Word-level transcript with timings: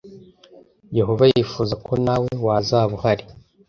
Yehova 0.97 1.23
yifuza 1.31 1.73
ko 1.85 1.91
nawe 2.05 2.29
wazaba 2.45 2.91
uhari 2.97 3.23